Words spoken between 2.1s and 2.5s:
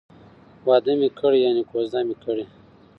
کړې